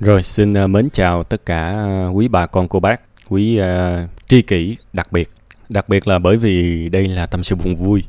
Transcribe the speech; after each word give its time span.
Rồi 0.00 0.22
xin 0.22 0.64
uh, 0.64 0.70
mến 0.70 0.88
chào 0.92 1.24
tất 1.24 1.46
cả 1.46 1.86
uh, 2.08 2.16
quý 2.16 2.28
bà 2.28 2.46
con 2.46 2.68
cô 2.68 2.80
bác, 2.80 3.00
quý 3.28 3.60
uh, 3.60 3.66
tri 4.26 4.42
kỷ 4.42 4.76
đặc 4.92 5.12
biệt. 5.12 5.28
Đặc 5.68 5.88
biệt 5.88 6.08
là 6.08 6.18
bởi 6.18 6.36
vì 6.36 6.88
đây 6.88 7.08
là 7.08 7.26
tâm 7.26 7.42
sự 7.42 7.56
buồn 7.56 7.76
vui. 7.76 8.04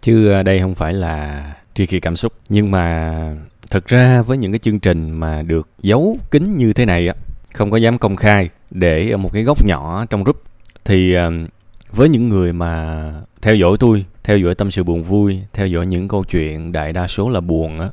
Chứ 0.00 0.38
uh, 0.40 0.44
đây 0.44 0.60
không 0.60 0.74
phải 0.74 0.92
là 0.92 1.44
tri 1.74 1.86
kỷ 1.86 2.00
cảm 2.00 2.16
xúc. 2.16 2.32
Nhưng 2.48 2.70
mà 2.70 3.36
thực 3.70 3.86
ra 3.86 4.22
với 4.22 4.38
những 4.38 4.52
cái 4.52 4.58
chương 4.58 4.80
trình 4.80 5.10
mà 5.10 5.42
được 5.42 5.68
giấu 5.82 6.18
kín 6.30 6.56
như 6.56 6.72
thế 6.72 6.84
này 6.84 7.08
á, 7.08 7.14
không 7.54 7.70
có 7.70 7.76
dám 7.76 7.98
công 7.98 8.16
khai 8.16 8.48
để 8.70 9.10
ở 9.10 9.16
một 9.16 9.32
cái 9.32 9.42
góc 9.42 9.64
nhỏ 9.64 10.04
trong 10.10 10.24
group 10.24 10.42
thì 10.84 11.16
uh, 11.16 11.50
với 11.92 12.08
những 12.08 12.28
người 12.28 12.52
mà 12.52 13.12
theo 13.42 13.54
dõi 13.54 13.76
tôi, 13.80 14.04
theo 14.24 14.38
dõi 14.38 14.54
tâm 14.54 14.70
sự 14.70 14.82
buồn 14.82 15.02
vui, 15.02 15.40
theo 15.52 15.66
dõi 15.66 15.86
những 15.86 16.08
câu 16.08 16.24
chuyện 16.24 16.72
đại 16.72 16.92
đa 16.92 17.06
số 17.06 17.28
là 17.28 17.40
buồn 17.40 17.80
á 17.80 17.88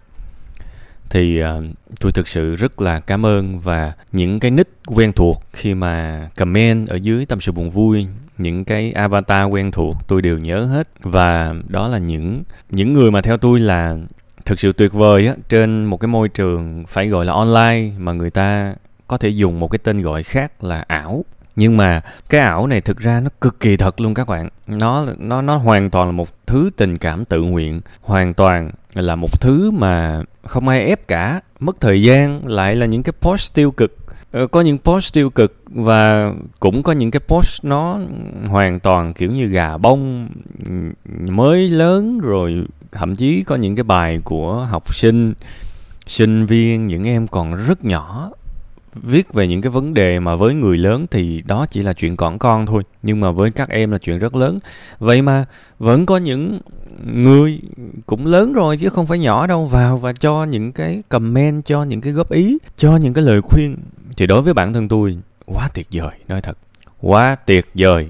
thì 1.09 1.43
uh, 1.43 1.47
tôi 1.99 2.11
thực 2.11 2.27
sự 2.27 2.55
rất 2.55 2.81
là 2.81 2.99
cảm 2.99 3.25
ơn 3.25 3.59
và 3.59 3.93
những 4.11 4.39
cái 4.39 4.51
nick 4.51 4.71
quen 4.85 5.13
thuộc 5.13 5.43
khi 5.53 5.73
mà 5.73 6.27
comment 6.37 6.87
ở 6.87 6.95
dưới 6.95 7.25
tâm 7.25 7.41
sự 7.41 7.51
buồn 7.51 7.69
vui 7.69 8.07
những 8.37 8.65
cái 8.65 8.91
avatar 8.91 9.49
quen 9.51 9.71
thuộc 9.71 9.95
tôi 10.07 10.21
đều 10.21 10.37
nhớ 10.37 10.65
hết. 10.65 10.89
Và 11.01 11.55
đó 11.67 11.87
là 11.87 11.97
những 11.97 12.43
những 12.69 12.93
người 12.93 13.11
mà 13.11 13.21
theo 13.21 13.37
tôi 13.37 13.59
là 13.59 13.97
thực 14.45 14.59
sự 14.59 14.71
tuyệt 14.71 14.93
vời 14.93 15.27
á 15.27 15.35
trên 15.49 15.85
một 15.85 15.97
cái 15.97 16.07
môi 16.07 16.29
trường 16.29 16.85
phải 16.87 17.07
gọi 17.07 17.25
là 17.25 17.33
online 17.33 17.91
mà 17.97 18.13
người 18.13 18.29
ta 18.29 18.75
có 19.07 19.17
thể 19.17 19.29
dùng 19.29 19.59
một 19.59 19.71
cái 19.71 19.79
tên 19.83 20.01
gọi 20.01 20.23
khác 20.23 20.63
là 20.63 20.83
ảo 20.87 21.25
nhưng 21.55 21.77
mà 21.77 22.01
cái 22.29 22.41
ảo 22.41 22.67
này 22.67 22.81
thực 22.81 22.97
ra 22.97 23.19
nó 23.19 23.29
cực 23.41 23.59
kỳ 23.59 23.77
thật 23.77 24.01
luôn 24.01 24.13
các 24.13 24.27
bạn. 24.27 24.49
Nó 24.67 25.05
nó 25.17 25.41
nó 25.41 25.57
hoàn 25.57 25.89
toàn 25.89 26.07
là 26.07 26.11
một 26.11 26.45
thứ 26.45 26.69
tình 26.77 26.97
cảm 26.97 27.25
tự 27.25 27.41
nguyện. 27.41 27.81
Hoàn 28.01 28.33
toàn 28.33 28.71
là 28.93 29.15
một 29.15 29.41
thứ 29.41 29.71
mà 29.71 30.23
không 30.43 30.67
ai 30.67 30.85
ép 30.85 31.07
cả. 31.07 31.41
Mất 31.59 31.81
thời 31.81 32.01
gian 32.03 32.47
lại 32.47 32.75
là 32.75 32.85
những 32.85 33.03
cái 33.03 33.13
post 33.21 33.53
tiêu 33.53 33.71
cực. 33.71 33.97
Ờ, 34.31 34.47
có 34.47 34.61
những 34.61 34.77
post 34.77 35.13
tiêu 35.13 35.29
cực 35.29 35.63
và 35.65 36.31
cũng 36.59 36.83
có 36.83 36.91
những 36.91 37.11
cái 37.11 37.19
post 37.27 37.65
nó 37.65 37.99
hoàn 38.47 38.79
toàn 38.79 39.13
kiểu 39.13 39.31
như 39.31 39.45
gà 39.45 39.77
bông 39.77 40.29
mới 41.29 41.69
lớn 41.69 42.19
rồi 42.19 42.65
thậm 42.91 43.15
chí 43.15 43.43
có 43.43 43.55
những 43.55 43.75
cái 43.75 43.83
bài 43.83 44.21
của 44.23 44.67
học 44.69 44.93
sinh 44.93 45.33
sinh 46.07 46.45
viên, 46.45 46.87
những 46.87 47.03
em 47.03 47.27
còn 47.27 47.55
rất 47.55 47.85
nhỏ 47.85 48.31
viết 49.03 49.33
về 49.33 49.47
những 49.47 49.61
cái 49.61 49.69
vấn 49.69 49.93
đề 49.93 50.19
mà 50.19 50.35
với 50.35 50.53
người 50.53 50.77
lớn 50.77 51.05
thì 51.11 51.43
đó 51.45 51.65
chỉ 51.71 51.81
là 51.81 51.93
chuyện 51.93 52.17
còn 52.17 52.39
con 52.39 52.65
thôi 52.65 52.83
nhưng 53.03 53.19
mà 53.19 53.31
với 53.31 53.51
các 53.51 53.69
em 53.69 53.91
là 53.91 53.97
chuyện 53.97 54.19
rất 54.19 54.35
lớn. 54.35 54.59
Vậy 54.99 55.21
mà 55.21 55.45
vẫn 55.79 56.05
có 56.05 56.17
những 56.17 56.59
người 57.13 57.59
cũng 58.05 58.25
lớn 58.25 58.53
rồi 58.53 58.77
chứ 58.77 58.89
không 58.89 59.07
phải 59.07 59.19
nhỏ 59.19 59.47
đâu 59.47 59.65
vào 59.65 59.97
và 59.97 60.13
cho 60.13 60.43
những 60.43 60.71
cái 60.71 61.03
comment 61.09 61.65
cho 61.65 61.83
những 61.83 62.01
cái 62.01 62.13
góp 62.13 62.31
ý 62.31 62.57
cho 62.77 62.97
những 62.97 63.13
cái 63.13 63.23
lời 63.23 63.41
khuyên. 63.41 63.77
Thì 64.17 64.27
đối 64.27 64.41
với 64.41 64.53
bản 64.53 64.73
thân 64.73 64.87
tôi 64.87 65.17
quá 65.45 65.69
tuyệt 65.73 65.87
vời 65.91 66.11
nói 66.27 66.41
thật 66.41 66.57
quá 67.01 67.35
tuyệt 67.35 67.65
vời. 67.73 68.09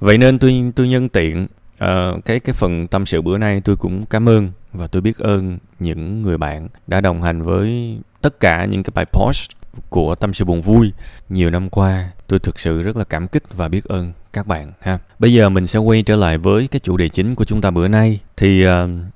Vậy 0.00 0.18
nên 0.18 0.38
tôi 0.38 0.72
tôi 0.76 0.88
nhân 0.88 1.08
tiện 1.08 1.46
uh, 1.84 2.24
cái 2.24 2.40
cái 2.40 2.52
phần 2.52 2.86
tâm 2.86 3.06
sự 3.06 3.22
bữa 3.22 3.38
nay 3.38 3.60
tôi 3.64 3.76
cũng 3.76 4.06
cảm 4.06 4.28
ơn 4.28 4.50
và 4.72 4.86
tôi 4.86 5.02
biết 5.02 5.18
ơn 5.18 5.58
những 5.78 6.22
người 6.22 6.38
bạn 6.38 6.68
đã 6.86 7.00
đồng 7.00 7.22
hành 7.22 7.42
với 7.42 7.98
tất 8.20 8.40
cả 8.40 8.64
những 8.64 8.82
cái 8.82 8.92
bài 8.94 9.04
post 9.12 9.50
của 9.88 10.14
tâm 10.14 10.34
sự 10.34 10.44
buồn 10.44 10.60
vui. 10.60 10.92
Nhiều 11.28 11.50
năm 11.50 11.70
qua 11.70 12.10
tôi 12.26 12.38
thực 12.38 12.60
sự 12.60 12.82
rất 12.82 12.96
là 12.96 13.04
cảm 13.04 13.28
kích 13.28 13.42
và 13.56 13.68
biết 13.68 13.84
ơn 13.84 14.12
các 14.32 14.46
bạn 14.46 14.72
ha. 14.80 14.98
Bây 15.18 15.32
giờ 15.32 15.48
mình 15.48 15.66
sẽ 15.66 15.78
quay 15.78 16.02
trở 16.02 16.16
lại 16.16 16.38
với 16.38 16.68
cái 16.68 16.80
chủ 16.80 16.96
đề 16.96 17.08
chính 17.08 17.34
của 17.34 17.44
chúng 17.44 17.60
ta 17.60 17.70
bữa 17.70 17.88
nay. 17.88 18.20
Thì 18.36 18.66
uh, 18.68 18.72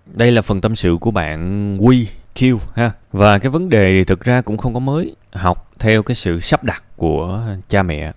đây 0.07 0.33
là 0.33 0.43
phần 0.43 0.61
tâm 0.61 0.77
sự 0.77 0.97
của 1.01 1.11
bạn 1.11 1.77
quy 1.81 2.09
Q 2.35 2.59
ha. 2.75 2.91
Và 3.13 3.39
cái 3.39 3.51
vấn 3.51 3.69
đề 3.69 4.05
thực 4.05 4.25
ra 4.25 4.41
cũng 4.41 4.57
không 4.57 4.75
có 4.75 4.81
mới. 4.81 5.15
Học 5.33 5.71
theo 5.79 6.03
cái 6.03 6.15
sự 6.15 6.41
sắp 6.41 6.65
đặt 6.65 6.83
của 6.97 7.47
cha 7.69 7.83
mẹ. 7.83 8.13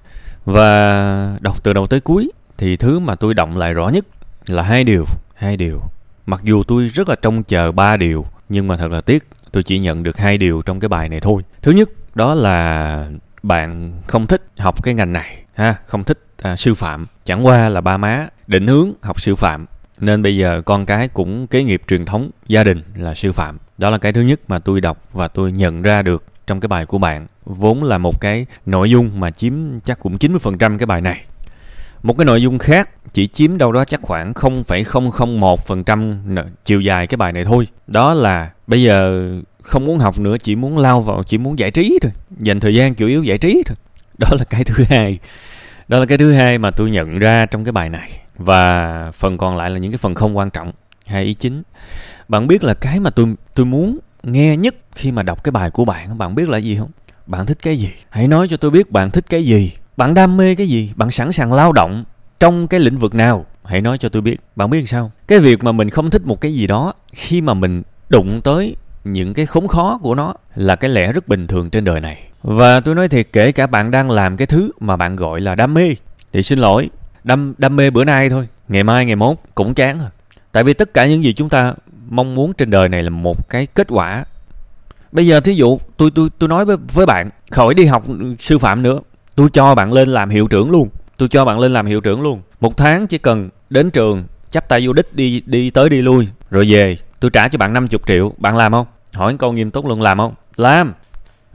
Và 0.45 1.38
đọc 1.41 1.63
từ 1.63 1.73
đầu 1.73 1.88
tới 1.88 2.00
cuối 2.00 2.31
thì 2.58 2.75
thứ 2.75 3.00
mà 3.00 3.16
tôi 3.16 3.33
động 3.33 3.58
lại 3.58 3.73
rõ 3.73 3.89
nhất 3.89 4.06
là 4.47 4.63
hai 4.63 4.84
điều 4.84 5.06
hai 5.35 5.57
điều. 5.57 5.81
Mặc 6.25 6.41
dù 6.44 6.63
tôi 6.63 6.88
rất 6.88 7.09
là 7.09 7.16
trông 7.16 7.44
chờ 7.44 7.72
ba 7.72 7.97
điều 7.97 8.25
nhưng 8.50 8.68
mà 8.68 8.78
thật 8.78 8.91
là 8.91 9.01
tiếc 9.01 9.24
tôi 9.51 9.63
chỉ 9.63 9.79
nhận 9.79 10.03
được 10.03 10.18
hai 10.18 10.38
điều 10.38 10.62
trong 10.62 10.79
cái 10.79 10.90
bài 10.90 11.09
này 11.09 11.19
thôi. 11.19 11.41
Thứ 11.62 11.72
nhất 11.72 11.90
đó 12.16 12.34
là 12.34 13.08
bạn 13.44 13.94
không 14.08 14.28
thích 14.28 14.42
học 14.58 14.84
cái 14.84 14.94
ngành 14.94 15.14
này 15.14 15.44
ha? 15.53 15.76
Không 15.86 16.03
thích 16.03 16.20
à, 16.42 16.56
sư 16.56 16.74
phạm. 16.74 17.08
Chẳng 17.26 17.46
qua 17.46 17.70
là 17.70 17.81
ba 17.81 17.98
má 17.98 18.28
định 18.48 18.68
hướng 18.68 18.92
học 19.02 19.22
sư 19.22 19.36
phạm. 19.36 19.66
Nên 20.00 20.22
bây 20.22 20.38
giờ 20.38 20.62
con 20.66 20.86
cái 20.86 21.08
cũng 21.08 21.48
kế 21.48 21.64
nghiệp 21.64 21.81
truyền 21.88 22.06
thống 22.06 22.30
gia 22.48 22.64
đình 22.64 22.81
là 22.96 23.16
sư 23.16 23.31
phạm. 23.31 23.58
Đó 23.78 23.90
là 23.90 23.98
cái 23.98 24.14
thứ 24.14 24.22
nhất 24.22 24.40
mà 24.48 24.59
tôi 24.59 24.81
đọc 24.81 24.98
và 25.14 25.28
tôi 25.28 25.52
nhận 25.52 25.81
ra 25.81 26.02
được 26.02 26.24
trong 26.48 26.59
cái 26.59 26.68
bài 26.68 26.86
của 26.86 26.98
bạn. 26.98 27.28
Vốn 27.46 27.84
là 27.84 27.98
một 27.98 28.22
cái 28.22 28.46
nội 28.66 28.90
dung 28.90 29.20
mà 29.20 29.31
chiếm 29.31 29.54
chắc 29.84 30.00
cũng 30.00 30.18
90% 30.18 30.78
cái 30.78 30.86
bài 30.86 31.02
này. 31.02 31.25
Một 32.04 32.18
cái 32.18 32.25
nội 32.25 32.42
dung 32.42 32.58
khác 32.58 32.90
chỉ 33.14 33.28
chiếm 33.28 33.58
đâu 33.58 33.72
đó 33.72 33.86
chắc 33.86 34.02
khoảng 34.02 34.34
0,001% 34.34 36.46
chiều 36.66 36.81
dài 36.81 37.08
cái 37.08 37.18
bài 37.18 37.34
này 37.34 37.44
thôi. 37.44 37.68
Đó 37.88 38.14
là 38.14 38.50
bây 38.68 38.84
giờ 38.84 39.30
không 39.66 39.86
muốn 39.86 40.00
học 40.00 40.20
nữa, 40.20 40.38
chỉ 40.38 40.56
muốn 40.56 40.78
lao 40.78 41.02
vào, 41.02 41.24
chỉ 41.24 41.38
muốn 41.38 41.59
giải 41.59 41.72
trí 41.72 42.00
thôi. 42.02 42.12
Dành 42.40 42.59
thời 42.59 42.76
gian 42.76 42.96
chủ 42.96 43.08
yếu 43.08 43.24
giải 43.24 43.38
trí 43.38 43.64
thôi. 43.66 43.76
Đó 44.18 44.28
là 44.31 44.46
cái 44.46 44.64
thứ 44.64 44.84
hai. 44.90 45.20
Đó 45.88 46.00
là 46.00 46.06
cái 46.06 46.18
thứ 46.18 46.34
hai 46.34 46.58
mà 46.58 46.72
tôi 46.72 46.92
nhận 46.92 47.20
ra 47.20 47.46
trong 47.46 47.64
cái 47.64 47.72
bài 47.72 47.90
này. 47.90 48.12
Và 48.38 49.12
phần 49.12 49.38
còn 49.38 49.58
lại 49.58 49.70
là 49.70 49.80
những 49.80 49.92
cái 49.92 49.98
phần 49.98 50.16
không 50.16 50.38
quan 50.38 50.50
trọng. 50.50 50.72
Hai 51.06 51.24
ý 51.24 51.34
chính. 51.34 51.64
Bạn 52.28 52.48
biết 52.48 52.64
là 52.64 52.74
cái 52.74 53.00
mà 53.00 53.09
tôi 53.09 53.36
tôi 53.56 53.66
muốn 53.66 54.00
nghe 54.24 54.58
nhất 54.58 54.75
khi 54.96 55.12
mà 55.12 55.24
đọc 55.24 55.44
cái 55.44 55.52
bài 55.52 55.72
của 55.72 55.86
bạn, 55.86 56.18
bạn 56.18 56.36
biết 56.36 56.50
là 56.50 56.58
gì 56.58 56.75
không? 56.75 56.90
Bạn 57.25 57.46
thích 57.46 57.58
cái 57.62 57.78
gì? 57.78 57.90
Hãy 58.09 58.28
nói 58.28 58.48
cho 58.50 58.58
tôi 58.58 58.72
biết 58.72 58.92
bạn 58.92 59.12
thích 59.12 59.25
cái 59.30 59.46
gì 59.46 59.72
bạn 59.98 60.14
đam 60.14 60.38
mê 60.38 60.56
cái 60.56 60.68
gì 60.68 60.92
bạn 60.96 61.12
sẵn 61.12 61.31
sàng 61.31 61.54
lao 61.54 61.72
động 61.72 62.04
trong 62.40 62.68
cái 62.68 62.80
lĩnh 62.80 62.98
vực 62.98 63.16
nào 63.16 63.46
hãy 63.64 63.81
nói 63.81 63.98
cho 63.98 64.09
tôi 64.09 64.22
biết 64.22 64.36
bạn 64.56 64.70
biết 64.70 64.90
sao 64.90 65.12
cái 65.28 65.40
việc 65.40 65.64
mà 65.64 65.72
mình 65.72 65.90
không 65.90 66.09
thích 66.09 66.25
một 66.25 66.42
cái 66.42 66.54
gì 66.54 66.68
đó 66.68 66.94
khi 67.14 67.42
mà 67.42 67.54
mình 67.54 67.84
đụng 68.09 68.42
tới 68.42 68.75
những 69.06 69.34
cái 69.34 69.46
khốn 69.46 69.68
khó 69.68 70.00
của 70.02 70.16
nó 70.16 70.34
là 70.56 70.76
cái 70.76 70.90
lẽ 70.90 71.12
rất 71.12 71.28
bình 71.28 71.48
thường 71.48 71.70
trên 71.70 71.84
đời 71.84 72.00
này. 72.00 72.24
Và 72.44 72.80
tôi 72.80 72.96
nói 72.96 73.08
thiệt, 73.08 73.28
kể 73.34 73.52
cả 73.52 73.68
bạn 73.68 73.92
đang 73.92 74.12
làm 74.12 74.38
cái 74.38 74.46
thứ 74.46 74.72
mà 74.80 74.96
bạn 74.96 75.16
gọi 75.16 75.42
là 75.42 75.56
đam 75.56 75.74
mê, 75.74 75.96
thì 76.34 76.44
xin 76.44 76.60
lỗi, 76.60 76.90
đam 77.24 77.54
đam 77.58 77.76
mê 77.76 77.90
bữa 77.90 78.04
nay 78.04 78.30
thôi, 78.30 78.48
ngày 78.68 78.84
mai, 78.84 79.06
ngày 79.06 79.16
mốt 79.16 79.38
cũng 79.56 79.74
chán 79.74 80.00
rồi 80.00 80.10
tại 80.56 80.64
vì 80.64 80.74
tất 80.74 80.94
cả 80.94 81.06
những 81.06 81.24
gì 81.24 81.34
chúng 81.34 81.50
ta 81.50 81.74
mong 82.10 82.36
muốn 82.36 82.54
trên 82.54 82.70
đời 82.70 82.90
này 82.90 83.04
là 83.04 83.10
một 83.10 83.50
cái 83.50 83.66
kết 83.66 83.88
quả. 83.90 84.26
Bây 85.12 85.28
giờ 85.28 85.40
thí 85.40 85.54
dụ, 85.54 85.80
tôi 85.98 86.12
tôi 86.16 86.30
tôi 86.40 86.50
nói 86.50 86.66
với 86.66 86.78
với 86.94 87.06
bạn, 87.06 87.30
khỏi 87.52 87.74
đi 87.74 87.86
học 87.86 88.04
sư 88.40 88.58
phạm 88.58 88.82
nữa. 88.82 89.00
Tôi 89.36 89.50
cho 89.54 89.76
bạn 89.76 89.94
lên 89.94 90.10
làm 90.10 90.30
hiệu 90.30 90.48
trưởng 90.48 90.72
luôn. 90.72 90.90
Tôi 91.18 91.30
cho 91.30 91.46
bạn 91.46 91.60
lên 91.60 91.74
làm 91.74 91.86
hiệu 91.86 92.02
trưởng 92.02 92.22
luôn. 92.22 92.42
Một 92.60 92.78
tháng 92.78 93.08
chỉ 93.08 93.18
cần 93.18 93.50
đến 93.70 93.90
trường, 93.90 94.24
chắp 94.50 94.70
tay 94.70 94.88
vô 94.88 94.94
đích 94.94 95.16
đi 95.16 95.44
đi 95.46 95.70
tới 95.70 95.90
đi 95.90 96.02
lui, 96.02 96.28
rồi 96.52 96.66
về. 96.70 96.98
Tôi 97.20 97.32
trả 97.32 97.48
cho 97.48 97.58
bạn 97.58 97.74
50 97.74 98.00
triệu, 98.08 98.34
bạn 98.38 98.58
làm 98.58 98.72
không? 98.72 98.88
Hỏi 99.16 99.36
câu 99.40 99.52
nghiêm 99.53 99.72
túc 99.72 99.86
luôn 99.86 100.02
làm 100.02 100.18
không? 100.18 100.34
Làm. 100.56 100.94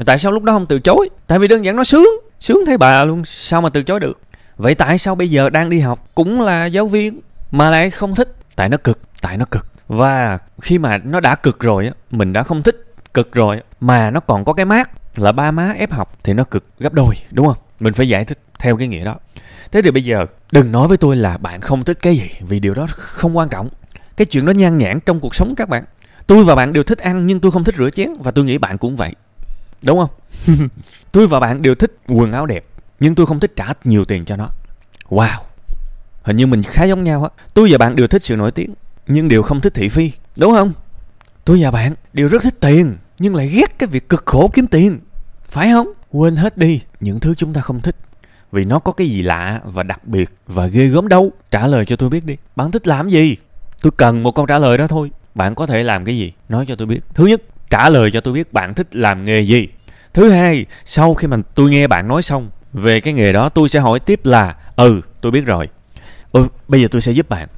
Tại 0.07 0.19
sao 0.19 0.33
lúc 0.33 0.43
đó 0.43 0.53
không 0.53 0.67
từ 0.67 0.81
chối? 0.81 1.09
Tại 1.27 1.39
vì 1.39 1.49
đơn 1.49 1.65
giản 1.65 1.77
nó 1.77 1.85
sướng. 1.85 2.09
Sướng 2.41 2.67
thấy 2.67 2.79
bà 2.79 3.05
luôn. 3.05 3.25
Sao 3.25 3.61
mà 3.61 3.69
từ 3.69 3.83
chối 3.83 4.01
được? 4.01 4.21
Vậy 4.57 4.75
tại 4.75 4.99
sao 4.99 5.15
bây 5.15 5.31
giờ 5.31 5.51
đang 5.51 5.71
đi 5.71 5.81
học 5.81 6.09
cũng 6.15 6.41
là 6.41 6.67
giáo 6.67 6.87
viên 6.87 7.21
mà 7.51 7.71
lại 7.71 7.91
không 7.91 8.15
thích? 8.15 8.37
Tại 8.57 8.69
nó 8.69 8.77
cực, 8.77 8.99
tại 9.23 9.37
nó 9.37 9.45
cực. 9.45 9.67
Và 9.89 10.39
khi 10.61 10.79
mà 10.79 10.99
nó 10.99 11.21
đã 11.21 11.35
cực 11.35 11.61
rồi 11.61 11.87
á, 11.87 11.93
mình 12.11 12.33
đã 12.33 12.43
không 12.43 12.63
thích 12.63 12.95
cực 13.15 13.33
rồi 13.33 13.61
mà 13.81 14.11
nó 14.11 14.21
còn 14.21 14.45
có 14.45 14.53
cái 14.53 14.65
mát 14.65 14.91
là 15.17 15.33
ba 15.33 15.51
má 15.51 15.75
ép 15.79 15.93
học 15.93 16.19
thì 16.25 16.33
nó 16.33 16.45
cực 16.45 16.65
gấp 16.79 16.93
đôi, 16.93 17.15
đúng 17.31 17.47
không? 17.47 17.57
Mình 17.81 17.95
phải 17.95 18.09
giải 18.09 18.25
thích 18.25 18.39
theo 18.59 18.77
cái 18.77 18.89
nghĩa 18.89 19.05
đó. 19.05 19.17
Thế 19.73 19.83
thì 19.83 19.91
bây 19.91 20.05
giờ 20.05 20.27
đừng 20.53 20.73
nói 20.73 20.89
với 20.89 20.97
tôi 20.97 21.17
là 21.17 21.37
bạn 21.37 21.61
không 21.61 21.85
thích 21.85 21.99
cái 22.03 22.17
gì 22.17 22.31
vì 22.41 22.61
điều 22.61 22.75
đó 22.75 22.87
không 22.91 23.37
quan 23.37 23.49
trọng. 23.49 23.69
Cái 24.17 24.27
chuyện 24.27 24.47
đó 24.47 24.51
nhan 24.51 24.79
nhản 24.79 25.01
trong 25.01 25.21
cuộc 25.21 25.35
sống 25.35 25.55
các 25.57 25.69
bạn 25.69 25.85
tôi 26.31 26.45
và 26.45 26.55
bạn 26.55 26.73
đều 26.73 26.83
thích 26.83 26.99
ăn 26.99 27.27
nhưng 27.27 27.41
tôi 27.41 27.51
không 27.51 27.65
thích 27.65 27.75
rửa 27.79 27.91
chén, 27.91 28.11
và 28.19 28.31
tôi 28.31 28.45
nghĩ 28.45 28.59
bạn 28.59 28.79
cũng 28.79 28.97
vậy. 28.97 29.15
Đúng 29.83 29.99
không? 29.99 30.11
Tôi 31.13 31.27
và 31.27 31.41
bạn 31.41 31.63
đều 31.63 31.75
thích 31.75 31.99
quần 32.09 32.33
áo 32.33 32.47
đẹp, 32.47 32.65
nhưng 33.01 33.15
tôi 33.15 33.27
không 33.27 33.41
thích 33.41 33.53
trả 33.57 33.73
nhiều 33.85 34.05
tiền 34.05 34.25
cho 34.25 34.37
nó. 34.37 34.49
Wow! 35.09 35.39
Hình 36.23 36.37
như 36.37 36.47
mình 36.47 36.63
khá 36.63 36.85
giống 36.85 37.05
nhau 37.05 37.23
á. 37.23 37.31
Tôi 37.55 37.69
và 37.73 37.79
bạn 37.79 37.97
đều 37.97 38.07
thích 38.07 38.23
sự 38.23 38.37
nổi 38.37 38.51
tiếng, 38.51 38.75
nhưng 39.07 39.29
đều 39.29 39.43
không 39.43 39.61
thích 39.61 39.75
thị 39.75 39.89
phi. 39.89 40.13
Đúng 40.39 40.53
không? 40.53 40.73
Tôi 41.45 41.59
và 41.63 41.71
bạn 41.71 41.95
đều 42.13 42.29
rất 42.29 42.43
thích 42.43 42.61
tiền, 42.61 42.97
nhưng 43.19 43.35
lại 43.35 43.47
ghét 43.47 43.79
cái 43.79 43.87
việc 43.87 44.09
cực 44.09 44.27
khổ 44.27 44.51
kiếm 44.55 44.67
tiền. 44.67 44.99
Phải 45.45 45.71
không? 45.71 45.93
Quên 46.11 46.37
hết 46.37 46.59
đi, 46.59 46.81
những 47.01 47.21
thứ 47.21 47.35
chúng 47.35 47.53
ta 47.53 47.61
không 47.61 47.81
thích. 47.81 47.97
Vì 48.53 48.65
nó 48.65 48.79
có 48.79 48.93
cái 48.93 49.09
gì 49.09 49.23
lạ 49.23 49.61
và 49.65 49.83
đặc 49.83 50.07
biệt 50.07 50.31
và 50.47 50.67
ghê 50.67 50.87
gớm 50.87 51.09
đâu? 51.09 51.33
Trả 51.51 51.67
lời 51.67 51.85
cho 51.87 51.97
tôi 51.97 52.11
biết 52.11 52.25
đi. 52.25 52.37
Bạn 52.57 52.71
thích 52.71 52.89
làm 52.89 53.09
gì? 53.09 53.37
Tôi 53.83 53.93
cần 53.97 54.23
một 54.23 54.35
câu 54.35 54.47
trả 54.47 54.59
lời 54.59 54.79
đó 54.79 54.87
thôi 54.87 55.11
bạn 55.35 55.55
có 55.55 55.67
thể 55.67 55.83
làm 55.83 56.05
cái 56.05 56.17
gì? 56.17 56.33
Nói 56.49 56.65
cho 56.69 56.77
tôi 56.77 56.87
biết. 56.87 57.01
Thứ 57.15 57.27
nhất 57.27 57.43
trả 57.71 57.89
lời 57.89 58.11
cho 58.11 58.21
tôi 58.21 58.35
biết 58.35 58.53
bạn 58.53 58.75
thích 58.75 58.97
làm 58.97 59.25
nghề 59.25 59.41
gì. 59.41 59.69
Thứ 60.15 60.31
hai 60.31 60.67
sau 60.85 61.15
khi 61.15 61.27
mà 61.27 61.37
tôi 61.55 61.71
nghe 61.71 61.87
bạn 61.87 62.09
nói 62.09 62.23
xong 62.23 62.51
về 62.73 63.01
cái 63.01 63.15
nghề 63.15 63.33
đó 63.33 63.49
tôi 63.49 63.69
sẽ 63.69 63.81
hỏi 63.81 64.01
tiếp 64.01 64.21
là 64.25 64.57
ừ 64.77 65.01
tôi 65.21 65.33
biết 65.33 65.47
rồi. 65.47 65.69
Ừ 66.33 66.49
bây 66.69 66.83
giờ 66.83 66.89
tôi 66.91 67.01
sẽ 67.01 67.13
giúp 67.13 67.29
bạn. 67.29 67.49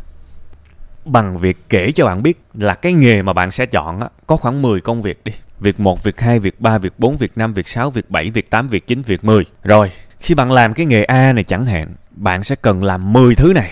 Bằng 1.05 1.39
việc 1.39 1.57
kể 1.69 1.93
cho 1.93 2.05
bạn 2.05 2.23
biết 2.23 2.41
là 2.55 2.75
cái 2.75 2.93
nghề 2.93 3.23
mà 3.23 3.33
bạn 3.33 3.51
sẽ 3.51 3.67
chọn 3.67 4.01
á, 4.01 4.09
có 4.27 4.37
khoảng 4.37 4.63
10 4.63 4.81
công 4.81 5.03
việc 5.03 5.25
đi. 5.25 5.33
Việc 5.61 5.81
1, 5.81 6.03
việc 6.03 6.21
2, 6.21 6.39
việc 6.39 6.61
3, 6.61 6.79
việc 6.79 6.93
4, 6.99 7.17
việc 7.17 7.33
5, 7.37 7.53
việc 7.53 7.69
6, 7.69 7.91
việc 7.91 8.11
7, 8.11 8.31
việc 8.31 8.51
8, 8.51 8.67
việc 8.67 8.87
9, 8.87 9.03
việc 9.03 9.25
10. 9.25 9.45
Rồi, 9.65 9.91
khi 10.21 10.35
bạn 10.35 10.53
làm 10.53 10.75
cái 10.75 10.87
nghề 10.87 11.05
A 11.05 11.33
này 11.33 11.45
chẳng 11.45 11.67
hạn, 11.67 11.95
bạn 12.11 12.43
sẽ 12.43 12.57
cần 12.57 12.85
làm 12.85 13.13
10 13.13 13.35
thứ 13.35 13.53
này 13.53 13.71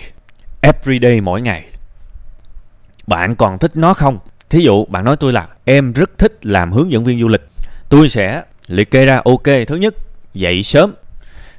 everyday 0.61 1.20
mỗi 1.20 1.43
ngày. 1.43 1.64
Bạn 3.10 3.36
còn 3.36 3.58
thích 3.58 3.76
nó 3.76 3.94
không? 3.94 4.18
Thí 4.50 4.60
dụ 4.60 4.84
bạn 4.84 5.04
nói 5.04 5.16
tôi 5.16 5.32
là 5.32 5.48
em 5.64 5.92
rất 5.92 6.18
thích 6.18 6.46
làm 6.46 6.72
hướng 6.72 6.92
dẫn 6.92 7.04
viên 7.04 7.20
du 7.20 7.28
lịch. 7.28 7.42
Tôi 7.88 8.08
sẽ 8.08 8.42
liệt 8.68 8.90
kê 8.90 9.06
ra 9.06 9.20
ok, 9.24 9.44
thứ 9.66 9.76
nhất, 9.76 9.94
dậy 10.34 10.62
sớm. 10.62 10.94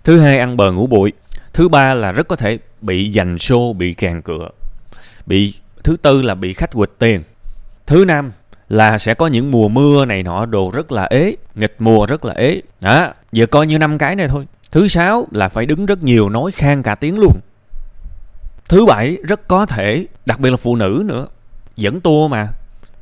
Thứ 0.03 0.19
hai 0.19 0.39
ăn 0.39 0.57
bờ 0.57 0.71
ngủ 0.71 0.87
bụi. 0.87 1.13
Thứ 1.53 1.69
ba 1.69 1.93
là 1.93 2.11
rất 2.11 2.27
có 2.27 2.35
thể 2.35 2.59
bị 2.81 3.11
giành 3.11 3.35
show, 3.35 3.73
bị 3.73 3.93
kèn 3.93 4.21
cửa. 4.21 4.49
Bị 5.25 5.53
thứ 5.83 5.97
tư 6.01 6.21
là 6.21 6.35
bị 6.35 6.53
khách 6.53 6.71
quỵt 6.73 6.89
tiền. 6.99 7.23
Thứ 7.87 8.05
năm 8.05 8.31
là 8.69 8.97
sẽ 8.97 9.13
có 9.13 9.27
những 9.27 9.51
mùa 9.51 9.67
mưa 9.67 10.05
này 10.05 10.23
nọ 10.23 10.45
đồ 10.45 10.71
rất 10.73 10.91
là 10.91 11.03
ế, 11.03 11.35
nghịch 11.55 11.75
mùa 11.79 12.05
rất 12.05 12.25
là 12.25 12.33
ế. 12.33 12.61
Đó, 12.81 13.13
giờ 13.31 13.45
coi 13.45 13.67
như 13.67 13.77
năm 13.77 13.97
cái 13.97 14.15
này 14.15 14.27
thôi. 14.27 14.45
Thứ 14.71 14.87
sáu 14.87 15.27
là 15.31 15.49
phải 15.49 15.65
đứng 15.65 15.85
rất 15.85 16.03
nhiều 16.03 16.29
nói 16.29 16.51
khang 16.51 16.83
cả 16.83 16.95
tiếng 16.95 17.19
luôn. 17.19 17.39
Thứ 18.69 18.85
bảy 18.85 19.17
rất 19.23 19.47
có 19.47 19.65
thể, 19.65 20.05
đặc 20.25 20.39
biệt 20.39 20.49
là 20.49 20.57
phụ 20.57 20.75
nữ 20.75 21.03
nữa, 21.05 21.27
dẫn 21.75 22.01
tour 22.01 22.31
mà. 22.31 22.47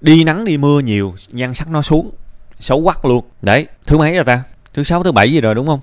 Đi 0.01 0.23
nắng 0.23 0.45
đi 0.45 0.57
mưa 0.57 0.79
nhiều, 0.79 1.15
nhan 1.31 1.53
sắc 1.53 1.69
nó 1.69 1.81
xuống, 1.81 2.11
xấu 2.59 2.83
quắc 2.83 3.05
luôn. 3.05 3.25
Đấy, 3.41 3.67
thứ 3.87 3.97
mấy 3.97 4.15
rồi 4.15 4.25
ta? 4.25 4.43
Thứ 4.73 4.83
sáu, 4.83 5.03
thứ 5.03 5.11
bảy 5.11 5.31
gì 5.31 5.41
rồi 5.41 5.55
đúng 5.55 5.67
không? 5.67 5.79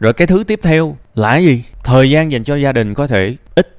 Rồi 0.00 0.12
cái 0.12 0.26
thứ 0.26 0.44
tiếp 0.44 0.60
theo 0.62 0.96
là 1.14 1.36
gì? 1.36 1.64
Thời 1.84 2.10
gian 2.10 2.32
dành 2.32 2.44
cho 2.44 2.56
gia 2.56 2.72
đình 2.72 2.94
có 2.94 3.06
thể 3.06 3.36
ít. 3.54 3.78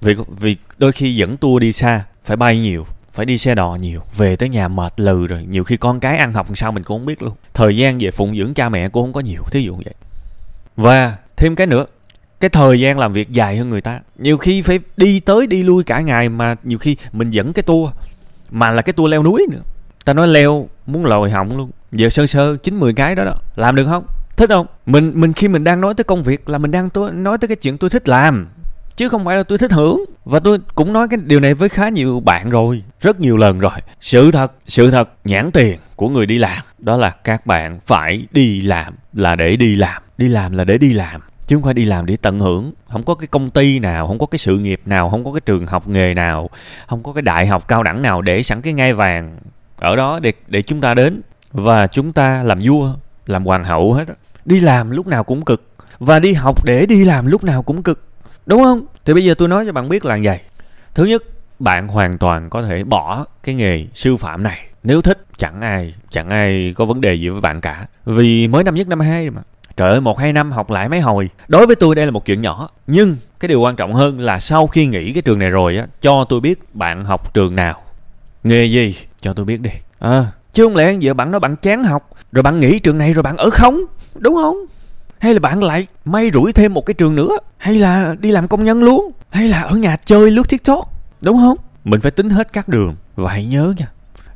Vì, 0.00 0.14
vì 0.28 0.56
đôi 0.78 0.92
khi 0.92 1.16
dẫn 1.16 1.36
tour 1.36 1.60
đi 1.62 1.72
xa, 1.72 2.04
phải 2.24 2.36
bay 2.36 2.58
nhiều 2.58 2.86
phải 3.14 3.26
đi 3.26 3.38
xe 3.38 3.54
đò 3.54 3.76
nhiều 3.80 4.00
về 4.16 4.36
tới 4.36 4.48
nhà 4.48 4.68
mệt 4.68 5.00
lừ 5.00 5.26
rồi 5.26 5.44
nhiều 5.48 5.64
khi 5.64 5.76
con 5.76 6.00
cái 6.00 6.16
ăn 6.16 6.32
học 6.32 6.46
sao 6.54 6.72
mình 6.72 6.82
cũng 6.82 6.98
không 6.98 7.06
biết 7.06 7.22
luôn 7.22 7.32
thời 7.54 7.76
gian 7.76 7.98
về 7.98 8.10
phụng 8.10 8.36
dưỡng 8.36 8.54
cha 8.54 8.68
mẹ 8.68 8.88
cũng 8.88 9.02
không 9.02 9.12
có 9.12 9.20
nhiều 9.20 9.42
thí 9.50 9.62
dụ 9.62 9.76
vậy 9.84 9.94
và 10.76 11.16
thêm 11.36 11.56
cái 11.56 11.66
nữa 11.66 11.86
cái 12.44 12.50
thời 12.50 12.80
gian 12.80 12.98
làm 12.98 13.12
việc 13.12 13.30
dài 13.30 13.56
hơn 13.56 13.70
người 13.70 13.80
ta. 13.80 14.00
Nhiều 14.18 14.38
khi 14.38 14.62
phải 14.62 14.80
đi 14.96 15.20
tới 15.20 15.46
đi 15.46 15.62
lui 15.62 15.84
cả 15.84 16.00
ngày 16.00 16.28
mà 16.28 16.54
nhiều 16.64 16.78
khi 16.78 16.96
mình 17.12 17.28
dẫn 17.28 17.52
cái 17.52 17.62
tour, 17.62 17.90
mà 18.50 18.70
là 18.70 18.82
cái 18.82 18.92
tour 18.92 19.10
leo 19.10 19.22
núi 19.22 19.46
nữa. 19.50 19.60
Ta 20.04 20.14
nói 20.14 20.28
leo 20.28 20.68
muốn 20.86 21.04
lòi 21.04 21.30
họng 21.30 21.56
luôn. 21.56 21.70
Giờ 21.92 22.08
sơ 22.08 22.26
sơ 22.26 22.56
chín 22.56 22.80
mười 22.80 22.92
cái 22.92 23.14
đó 23.14 23.24
đó. 23.24 23.34
Làm 23.56 23.74
được 23.74 23.86
không? 23.86 24.04
Thích 24.36 24.50
không? 24.50 24.66
Mình 24.86 25.12
mình 25.14 25.32
khi 25.32 25.48
mình 25.48 25.64
đang 25.64 25.80
nói 25.80 25.94
tới 25.94 26.04
công 26.04 26.22
việc 26.22 26.48
là 26.48 26.58
mình 26.58 26.70
đang 26.70 26.90
tôi, 26.90 27.12
nói 27.12 27.38
tới 27.38 27.48
cái 27.48 27.56
chuyện 27.56 27.78
tôi 27.78 27.90
thích 27.90 28.08
làm, 28.08 28.48
chứ 28.96 29.08
không 29.08 29.24
phải 29.24 29.36
là 29.36 29.42
tôi 29.42 29.58
thích 29.58 29.72
hưởng. 29.72 30.04
Và 30.24 30.40
tôi 30.40 30.58
cũng 30.74 30.92
nói 30.92 31.08
cái 31.10 31.18
điều 31.24 31.40
này 31.40 31.54
với 31.54 31.68
khá 31.68 31.88
nhiều 31.88 32.20
bạn 32.20 32.50
rồi, 32.50 32.82
rất 33.00 33.20
nhiều 33.20 33.36
lần 33.36 33.58
rồi. 33.58 33.78
Sự 34.00 34.30
thật 34.30 34.52
sự 34.66 34.90
thật, 34.90 35.10
nhãn 35.24 35.50
tiền 35.50 35.78
của 35.96 36.08
người 36.08 36.26
đi 36.26 36.38
làm, 36.38 36.62
đó 36.78 36.96
là 36.96 37.10
các 37.10 37.46
bạn 37.46 37.80
phải 37.86 38.26
đi 38.30 38.60
làm 38.60 38.94
là 39.12 39.36
để 39.36 39.56
đi 39.56 39.76
làm. 39.76 40.02
Đi 40.18 40.28
làm 40.28 40.52
là 40.52 40.64
để 40.64 40.78
đi 40.78 40.92
làm 40.92 41.20
chứ 41.46 41.56
không 41.56 41.62
phải 41.62 41.74
đi 41.74 41.84
làm 41.84 42.06
để 42.06 42.16
tận 42.16 42.40
hưởng. 42.40 42.72
Không 42.88 43.02
có 43.02 43.14
cái 43.14 43.26
công 43.26 43.50
ty 43.50 43.78
nào, 43.78 44.06
không 44.06 44.18
có 44.18 44.26
cái 44.26 44.38
sự 44.38 44.58
nghiệp 44.58 44.80
nào, 44.86 45.10
không 45.10 45.24
có 45.24 45.32
cái 45.32 45.40
trường 45.40 45.66
học 45.66 45.88
nghề 45.88 46.14
nào, 46.14 46.50
không 46.86 47.02
có 47.02 47.12
cái 47.12 47.22
đại 47.22 47.46
học 47.46 47.68
cao 47.68 47.82
đẳng 47.82 48.02
nào 48.02 48.22
để 48.22 48.42
sẵn 48.42 48.62
cái 48.62 48.72
ngai 48.72 48.92
vàng 48.92 49.38
ở 49.78 49.96
đó 49.96 50.20
để 50.22 50.32
để 50.46 50.62
chúng 50.62 50.80
ta 50.80 50.94
đến. 50.94 51.20
Và 51.52 51.86
chúng 51.86 52.12
ta 52.12 52.42
làm 52.42 52.60
vua, 52.62 52.94
làm 53.26 53.44
hoàng 53.44 53.64
hậu 53.64 53.92
hết 53.92 54.04
đi 54.44 54.60
làm 54.60 54.90
lúc 54.90 55.06
nào 55.06 55.24
cũng 55.24 55.44
cực. 55.44 55.62
Và 55.98 56.18
đi 56.18 56.32
học 56.32 56.64
để 56.64 56.86
đi 56.86 57.04
làm 57.04 57.26
lúc 57.26 57.44
nào 57.44 57.62
cũng 57.62 57.82
cực. 57.82 58.08
Đúng 58.46 58.62
không? 58.62 58.86
Thì 59.04 59.14
bây 59.14 59.24
giờ 59.24 59.34
tôi 59.34 59.48
nói 59.48 59.66
cho 59.66 59.72
bạn 59.72 59.88
biết 59.88 60.04
là 60.04 60.18
vậy. 60.22 60.40
Thứ 60.94 61.04
nhất, 61.04 61.22
bạn 61.58 61.88
hoàn 61.88 62.18
toàn 62.18 62.50
có 62.50 62.62
thể 62.62 62.84
bỏ 62.84 63.26
cái 63.42 63.54
nghề 63.54 63.86
sư 63.94 64.16
phạm 64.16 64.42
này. 64.42 64.58
Nếu 64.82 65.02
thích, 65.02 65.26
chẳng 65.36 65.60
ai 65.60 65.94
chẳng 66.10 66.30
ai 66.30 66.72
có 66.76 66.84
vấn 66.84 67.00
đề 67.00 67.14
gì 67.14 67.28
với 67.28 67.40
bạn 67.40 67.60
cả. 67.60 67.86
Vì 68.04 68.48
mới 68.48 68.64
năm 68.64 68.74
nhất, 68.74 68.88
năm 68.88 69.00
hai 69.00 69.30
mà 69.30 69.42
trời 69.76 69.90
ơi 69.90 70.00
một 70.00 70.18
hai 70.18 70.32
năm 70.32 70.52
học 70.52 70.70
lại 70.70 70.88
mấy 70.88 71.00
hồi. 71.00 71.30
Đối 71.48 71.66
với 71.66 71.76
tôi 71.76 71.94
đây 71.94 72.06
là 72.06 72.10
một 72.10 72.24
chuyện 72.24 72.42
nhỏ 72.42 72.68
nhưng 72.86 73.16
cái 73.40 73.48
điều 73.48 73.60
quan 73.60 73.76
trọng 73.76 73.94
hơn 73.94 74.20
là 74.20 74.38
sau 74.38 74.66
khi 74.66 74.86
nghỉ 74.86 75.12
cái 75.12 75.22
trường 75.22 75.38
này 75.38 75.50
rồi 75.50 75.76
á 75.76 75.86
cho 76.00 76.24
tôi 76.28 76.40
biết 76.40 76.74
bạn 76.74 77.04
học 77.04 77.34
trường 77.34 77.56
nào. 77.56 77.82
Nghề 78.44 78.64
gì? 78.64 78.96
Cho 79.20 79.34
tôi 79.34 79.44
biết 79.44 79.60
đi. 79.60 79.70
À, 79.98 80.26
chứ 80.52 80.64
không 80.64 80.76
lẽ 80.76 80.94
giờ 81.00 81.14
bạn 81.14 81.30
nói 81.30 81.40
bạn 81.40 81.56
chán 81.56 81.84
học 81.84 82.10
rồi 82.32 82.42
bạn 82.42 82.60
nghỉ 82.60 82.78
trường 82.78 82.98
này 82.98 83.12
rồi 83.12 83.22
bạn 83.22 83.36
ở 83.36 83.50
không? 83.50 83.80
Đúng 84.14 84.34
không? 84.34 84.56
Hay 85.18 85.34
là 85.34 85.40
bạn 85.40 85.62
lại 85.62 85.86
may 86.04 86.30
rủi 86.34 86.52
thêm 86.52 86.74
một 86.74 86.86
cái 86.86 86.94
trường 86.94 87.14
nữa 87.14 87.38
hay 87.56 87.74
là 87.74 88.14
đi 88.20 88.30
làm 88.30 88.48
công 88.48 88.64
nhân 88.64 88.82
luôn 88.82 89.10
hay 89.30 89.48
là 89.48 89.62
ở 89.62 89.76
nhà 89.76 89.96
chơi 89.96 90.30
lướt 90.30 90.48
tiktok 90.48 90.92
đúng 91.20 91.36
không? 91.36 91.58
Mình 91.84 92.00
phải 92.00 92.10
tính 92.10 92.30
hết 92.30 92.52
các 92.52 92.68
đường 92.68 92.96
và 93.16 93.32
hãy 93.32 93.44
nhớ 93.44 93.74
nha 93.76 93.86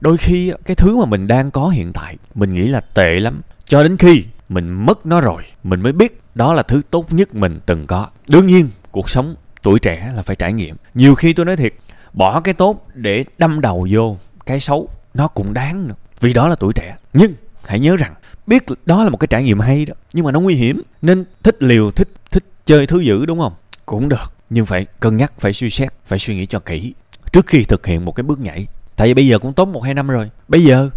đôi 0.00 0.16
khi 0.16 0.52
cái 0.64 0.74
thứ 0.74 0.96
mà 0.96 1.04
mình 1.04 1.28
đang 1.28 1.50
có 1.50 1.68
hiện 1.68 1.92
tại 1.92 2.16
mình 2.34 2.54
nghĩ 2.54 2.66
là 2.66 2.80
tệ 2.80 3.20
lắm. 3.20 3.40
Cho 3.64 3.82
đến 3.82 3.96
khi 3.96 4.24
mình 4.48 4.68
mất 4.86 5.06
nó 5.06 5.20
rồi. 5.20 5.42
Mình 5.62 5.82
mới 5.82 5.92
biết 5.92 6.20
đó 6.34 6.54
là 6.54 6.62
thứ 6.62 6.82
tốt 6.90 7.12
nhất 7.12 7.34
mình 7.34 7.60
từng 7.66 7.86
có. 7.86 8.06
Đương 8.28 8.46
nhiên, 8.46 8.70
cuộc 8.90 9.10
sống 9.10 9.34
tuổi 9.62 9.78
trẻ 9.78 10.12
là 10.16 10.22
phải 10.22 10.36
trải 10.36 10.52
nghiệm. 10.52 10.76
Nhiều 10.94 11.14
khi 11.14 11.32
tôi 11.32 11.46
nói 11.46 11.56
thiệt, 11.56 11.74
bỏ 12.12 12.40
cái 12.40 12.54
tốt 12.54 12.86
để 12.94 13.24
đâm 13.38 13.60
đầu 13.60 13.86
vô 13.90 14.16
cái 14.46 14.60
xấu, 14.60 14.88
nó 15.14 15.28
cũng 15.28 15.54
đáng 15.54 15.88
nữa. 15.88 15.94
Vì 16.20 16.32
đó 16.32 16.48
là 16.48 16.54
tuổi 16.54 16.72
trẻ. 16.74 16.96
Nhưng 17.12 17.34
hãy 17.64 17.80
nhớ 17.80 17.96
rằng, 17.96 18.14
biết 18.46 18.64
đó 18.86 19.04
là 19.04 19.10
một 19.10 19.16
cái 19.16 19.28
trải 19.28 19.42
nghiệm 19.42 19.60
hay 19.60 19.84
đó, 19.84 19.94
nhưng 20.12 20.24
mà 20.24 20.32
nó 20.32 20.40
nguy 20.40 20.54
hiểm. 20.54 20.82
Nên 21.02 21.24
thích 21.42 21.62
liều, 21.62 21.90
thích 21.90 22.08
thích 22.30 22.44
chơi 22.66 22.86
thứ 22.86 23.00
dữ, 23.00 23.26
đúng 23.26 23.38
không? 23.38 23.52
Cũng 23.86 24.08
được, 24.08 24.32
nhưng 24.50 24.66
phải 24.66 24.86
cân 25.00 25.16
nhắc, 25.16 25.32
phải 25.38 25.52
suy 25.52 25.70
xét, 25.70 25.92
phải 26.06 26.18
suy 26.18 26.36
nghĩ 26.36 26.46
cho 26.46 26.58
kỹ. 26.58 26.94
Trước 27.32 27.46
khi 27.46 27.64
thực 27.64 27.86
hiện 27.86 28.04
một 28.04 28.12
cái 28.12 28.24
bước 28.24 28.40
nhảy, 28.40 28.66
tại 28.96 29.08
vì 29.08 29.14
bây 29.14 29.26
giờ 29.26 29.38
cũng 29.38 29.52
tốn 29.52 29.72
một, 29.72 29.80
hai 29.80 29.94
năm 29.94 30.08
rồi. 30.08 30.30
Bây 30.48 30.64
giờ 30.64 30.90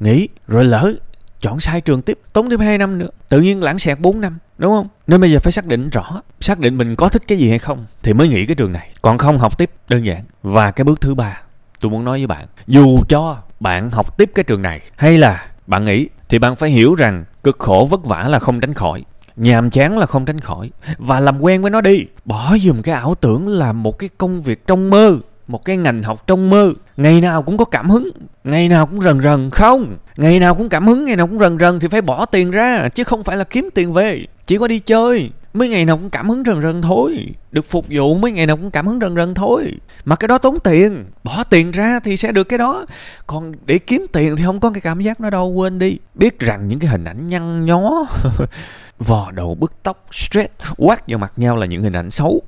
nghĩ 0.00 0.28
rồi 0.48 0.64
lỡ 0.64 0.94
chọn 1.44 1.60
sai 1.60 1.80
trường 1.80 2.02
tiếp, 2.02 2.18
tốn 2.32 2.50
thêm 2.50 2.60
hai 2.60 2.78
năm 2.78 2.98
nữa. 2.98 3.08
Tự 3.28 3.40
nhiên 3.40 3.62
lãng 3.62 3.78
xẹt 3.78 3.98
4 4.00 4.20
năm, 4.20 4.38
đúng 4.58 4.72
không? 4.72 4.88
Nên 5.06 5.20
bây 5.20 5.32
giờ 5.32 5.38
phải 5.38 5.52
xác 5.52 5.66
định 5.66 5.90
rõ, 5.90 6.22
xác 6.40 6.58
định 6.58 6.78
mình 6.78 6.96
có 6.96 7.08
thích 7.08 7.22
cái 7.28 7.38
gì 7.38 7.48
hay 7.48 7.58
không 7.58 7.86
thì 8.02 8.12
mới 8.12 8.28
nghĩ 8.28 8.46
cái 8.46 8.54
trường 8.54 8.72
này. 8.72 8.90
Còn 9.02 9.18
không 9.18 9.38
học 9.38 9.58
tiếp, 9.58 9.70
đơn 9.88 10.06
giản. 10.06 10.24
Và 10.42 10.70
cái 10.70 10.84
bước 10.84 11.00
thứ 11.00 11.14
ba, 11.14 11.42
tôi 11.80 11.90
muốn 11.90 12.04
nói 12.04 12.18
với 12.18 12.26
bạn, 12.26 12.46
dù 12.66 12.98
cho 13.08 13.36
bạn 13.60 13.90
học 13.90 14.18
tiếp 14.18 14.30
cái 14.34 14.44
trường 14.44 14.62
này 14.62 14.80
hay 14.96 15.18
là 15.18 15.46
bạn 15.66 15.84
nghĩ 15.84 16.08
thì 16.28 16.38
bạn 16.38 16.56
phải 16.56 16.70
hiểu 16.70 16.94
rằng 16.94 17.24
cực 17.44 17.58
khổ 17.58 17.88
vất 17.90 18.04
vả 18.04 18.28
là 18.28 18.38
không 18.38 18.60
tránh 18.60 18.74
khỏi, 18.74 19.04
nhàm 19.36 19.70
chán 19.70 19.98
là 19.98 20.06
không 20.06 20.24
tránh 20.24 20.40
khỏi. 20.40 20.70
Và 20.98 21.20
làm 21.20 21.40
quen 21.40 21.62
với 21.62 21.70
nó 21.70 21.80
đi. 21.80 22.04
Bỏ 22.24 22.56
dùm 22.58 22.82
cái 22.82 22.94
ảo 22.94 23.14
tưởng 23.14 23.48
là 23.48 23.72
một 23.72 23.98
cái 23.98 24.08
công 24.18 24.42
việc 24.42 24.66
trong 24.66 24.90
mơ 24.90 25.18
một 25.46 25.64
cái 25.64 25.76
ngành 25.76 26.02
học 26.02 26.26
trong 26.26 26.50
mơ, 26.50 26.72
ngày 26.96 27.20
nào 27.20 27.42
cũng 27.42 27.56
có 27.56 27.64
cảm 27.64 27.90
hứng, 27.90 28.10
ngày 28.44 28.68
nào 28.68 28.86
cũng 28.86 29.00
rần 29.00 29.22
rần, 29.22 29.50
không, 29.50 29.96
ngày 30.16 30.38
nào 30.38 30.54
cũng 30.54 30.68
cảm 30.68 30.86
hứng, 30.86 31.04
ngày 31.04 31.16
nào 31.16 31.26
cũng 31.26 31.38
rần 31.38 31.58
rần 31.58 31.80
thì 31.80 31.88
phải 31.88 32.02
bỏ 32.02 32.26
tiền 32.26 32.50
ra, 32.50 32.88
chứ 32.94 33.04
không 33.04 33.22
phải 33.22 33.36
là 33.36 33.44
kiếm 33.44 33.68
tiền 33.74 33.92
về, 33.92 34.24
chỉ 34.46 34.58
có 34.58 34.68
đi 34.68 34.78
chơi. 34.78 35.30
Mấy 35.54 35.68
ngày 35.68 35.84
nào 35.84 35.96
cũng 35.96 36.10
cảm 36.10 36.28
hứng 36.28 36.42
rần 36.46 36.62
rần 36.62 36.82
thôi, 36.82 37.26
được 37.52 37.64
phục 37.64 37.86
vụ, 37.90 38.14
mấy 38.14 38.32
ngày 38.32 38.46
nào 38.46 38.56
cũng 38.56 38.70
cảm 38.70 38.86
hứng 38.86 39.00
rần 39.00 39.16
rần 39.16 39.34
thôi. 39.34 39.72
Mà 40.04 40.16
cái 40.16 40.28
đó 40.28 40.38
tốn 40.38 40.58
tiền, 40.60 41.04
bỏ 41.24 41.44
tiền 41.44 41.70
ra 41.70 42.00
thì 42.04 42.16
sẽ 42.16 42.32
được 42.32 42.44
cái 42.44 42.58
đó. 42.58 42.86
Còn 43.26 43.52
để 43.66 43.78
kiếm 43.78 44.06
tiền 44.12 44.36
thì 44.36 44.44
không 44.44 44.60
có 44.60 44.70
cái 44.70 44.80
cảm 44.80 45.00
giác 45.00 45.20
đó 45.20 45.30
đâu, 45.30 45.48
quên 45.48 45.78
đi. 45.78 45.98
Biết 46.14 46.40
rằng 46.40 46.68
những 46.68 46.78
cái 46.78 46.90
hình 46.90 47.04
ảnh 47.04 47.26
nhăn 47.26 47.66
nhó, 47.66 48.06
vò 48.98 49.30
đầu 49.30 49.54
bứt 49.54 49.72
tóc, 49.82 50.06
stress, 50.12 50.52
quát 50.76 51.08
vào 51.08 51.18
mặt 51.18 51.32
nhau 51.36 51.56
là 51.56 51.66
những 51.66 51.82
hình 51.82 51.96
ảnh 51.96 52.10
xấu. 52.10 52.42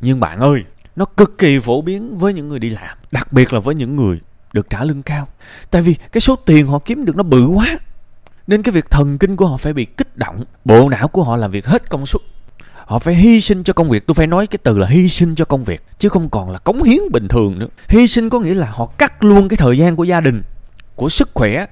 Nhưng 0.00 0.20
bạn 0.20 0.40
ơi 0.40 0.64
nó 0.96 1.04
cực 1.04 1.38
kỳ 1.38 1.58
phổ 1.60 1.82
biến 1.82 2.18
với 2.18 2.32
những 2.32 2.48
người 2.48 2.58
đi 2.58 2.70
làm, 2.70 2.98
đặc 3.10 3.32
biệt 3.32 3.52
là 3.52 3.60
với 3.60 3.74
những 3.74 3.96
người 3.96 4.20
được 4.52 4.70
trả 4.70 4.84
lương 4.84 5.02
cao. 5.02 5.28
Tại 5.70 5.82
vì 5.82 5.96
cái 6.12 6.20
số 6.20 6.36
tiền 6.36 6.66
họ 6.66 6.78
kiếm 6.78 7.04
được 7.04 7.16
nó 7.16 7.22
bự 7.22 7.46
quá, 7.46 7.78
nên 8.46 8.62
cái 8.62 8.72
việc 8.72 8.90
thần 8.90 9.18
kinh 9.18 9.36
của 9.36 9.46
họ 9.46 9.56
phải 9.56 9.72
bị 9.72 9.84
kích 9.84 10.16
động, 10.16 10.44
bộ 10.64 10.88
não 10.88 11.08
của 11.08 11.22
họ 11.22 11.36
làm 11.36 11.50
việc 11.50 11.66
hết 11.66 11.90
công 11.90 12.06
suất. 12.06 12.22
Họ 12.86 12.98
phải 12.98 13.14
hy 13.14 13.40
sinh 13.40 13.64
cho 13.64 13.72
công 13.72 13.88
việc. 13.88 14.06
Tôi 14.06 14.14
phải 14.14 14.26
nói 14.26 14.46
cái 14.46 14.58
từ 14.62 14.78
là 14.78 14.86
hy 14.86 15.08
sinh 15.08 15.34
cho 15.34 15.44
công 15.44 15.64
việc, 15.64 15.82
chứ 15.98 16.08
không 16.08 16.28
còn 16.28 16.50
là 16.50 16.58
cống 16.58 16.82
hiến 16.82 17.00
bình 17.12 17.28
thường 17.28 17.58
nữa. 17.58 17.66
Hy 17.88 18.06
sinh 18.06 18.30
có 18.30 18.40
nghĩa 18.40 18.54
là 18.54 18.70
họ 18.70 18.86
cắt 18.86 19.24
luôn 19.24 19.48
cái 19.48 19.56
thời 19.56 19.78
gian 19.78 19.96
của 19.96 20.04
gia 20.04 20.20
đình, 20.20 20.42
của 20.94 21.08
sức 21.08 21.30
khỏe, 21.34 21.66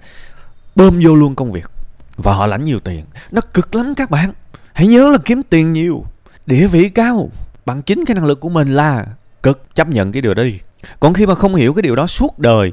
bơm 0.76 1.00
vô 1.04 1.14
luôn 1.14 1.34
công 1.34 1.52
việc. 1.52 1.70
Và 2.16 2.34
họ 2.34 2.46
lãnh 2.46 2.64
nhiều 2.64 2.80
tiền. 2.80 3.04
Nó 3.30 3.40
cực 3.40 3.74
lắm 3.74 3.94
các 3.94 4.10
bạn. 4.10 4.32
Hãy 4.72 4.86
nhớ 4.86 5.08
là 5.08 5.18
kiếm 5.24 5.42
tiền 5.42 5.72
nhiều, 5.72 6.04
địa 6.46 6.66
vị 6.66 6.88
cao 6.88 7.30
bằng 7.66 7.82
chính 7.82 8.04
cái 8.04 8.14
năng 8.14 8.24
lực 8.24 8.40
của 8.40 8.48
mình 8.48 8.74
là 8.74 9.06
cực 9.42 9.74
chấp 9.74 9.88
nhận 9.88 10.12
cái 10.12 10.22
điều 10.22 10.34
đi. 10.34 10.60
Còn 11.00 11.14
khi 11.14 11.26
mà 11.26 11.34
không 11.34 11.54
hiểu 11.54 11.74
cái 11.74 11.82
điều 11.82 11.96
đó 11.96 12.06
suốt 12.06 12.38
đời 12.38 12.72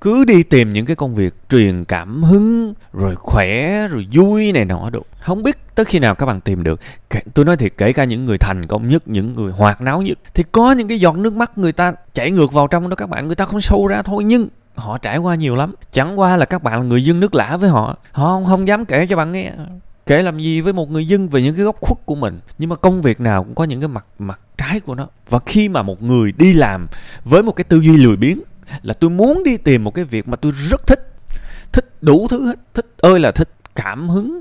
cứ 0.00 0.24
đi 0.24 0.42
tìm 0.42 0.72
những 0.72 0.86
cái 0.86 0.96
công 0.96 1.14
việc 1.14 1.34
truyền 1.50 1.84
cảm 1.84 2.22
hứng 2.22 2.74
rồi 2.92 3.14
khỏe 3.16 3.86
rồi 3.88 4.06
vui 4.12 4.52
này 4.52 4.64
nọ 4.64 4.90
được 4.90 5.02
không 5.20 5.42
biết 5.42 5.56
tới 5.74 5.84
khi 5.84 5.98
nào 5.98 6.14
các 6.14 6.26
bạn 6.26 6.40
tìm 6.40 6.64
được. 6.64 6.80
Tôi 7.34 7.44
nói 7.44 7.56
thiệt 7.56 7.72
kể 7.76 7.92
cả 7.92 8.04
những 8.04 8.24
người 8.24 8.38
thành 8.38 8.66
công 8.66 8.88
nhất 8.88 9.02
những 9.08 9.34
người 9.34 9.52
hoạt 9.52 9.80
náo 9.80 10.02
nhất 10.02 10.18
thì 10.34 10.44
có 10.52 10.72
những 10.72 10.88
cái 10.88 11.00
giọt 11.00 11.16
nước 11.16 11.34
mắt 11.34 11.58
người 11.58 11.72
ta 11.72 11.92
chảy 12.14 12.30
ngược 12.30 12.52
vào 12.52 12.66
trong 12.66 12.88
đó 12.88 12.96
các 12.96 13.08
bạn. 13.08 13.26
Người 13.26 13.36
ta 13.36 13.44
không 13.44 13.60
sâu 13.60 13.86
ra 13.86 14.02
thôi 14.02 14.24
nhưng 14.24 14.48
họ 14.74 14.98
trải 14.98 15.18
qua 15.18 15.34
nhiều 15.34 15.56
lắm. 15.56 15.74
Chẳng 15.92 16.20
qua 16.20 16.36
là 16.36 16.44
các 16.44 16.62
bạn 16.62 16.78
là 16.78 16.84
người 16.84 17.04
dân 17.04 17.20
nước 17.20 17.34
lã 17.34 17.56
với 17.56 17.70
họ. 17.70 17.96
Họ 18.12 18.26
không, 18.26 18.44
không 18.44 18.68
dám 18.68 18.84
kể 18.84 19.06
cho 19.06 19.16
bạn 19.16 19.32
nghe 19.32 19.52
kể 20.10 20.22
làm 20.22 20.38
gì 20.38 20.60
với 20.60 20.72
một 20.72 20.90
người 20.90 21.06
dân 21.06 21.28
về 21.28 21.42
những 21.42 21.54
cái 21.54 21.64
góc 21.64 21.76
khuất 21.80 21.98
của 22.06 22.14
mình. 22.14 22.40
Nhưng 22.58 22.70
mà 22.70 22.76
công 22.76 23.02
việc 23.02 23.20
nào 23.20 23.44
cũng 23.44 23.54
có 23.54 23.64
những 23.64 23.80
cái 23.80 23.88
mặt 23.88 24.06
mặt 24.18 24.40
trái 24.58 24.80
của 24.80 24.94
nó. 24.94 25.08
Và 25.28 25.38
khi 25.46 25.68
mà 25.68 25.82
một 25.82 26.02
người 26.02 26.32
đi 26.36 26.52
làm 26.52 26.88
với 27.24 27.42
một 27.42 27.52
cái 27.52 27.64
tư 27.64 27.80
duy 27.80 27.96
lười 27.96 28.16
biếng, 28.16 28.40
là 28.82 28.94
tôi 28.94 29.10
muốn 29.10 29.42
đi 29.44 29.56
tìm 29.56 29.84
một 29.84 29.94
cái 29.94 30.04
việc 30.04 30.28
mà 30.28 30.36
tôi 30.36 30.52
rất 30.56 30.86
thích 30.86 31.12
thích 31.72 32.02
đủ 32.02 32.26
thứ 32.30 32.46
hết, 32.46 32.58
thích 32.74 32.86
ơi 32.98 33.20
là 33.20 33.32
thích 33.32 33.48
cảm 33.74 34.08
hứng, 34.08 34.40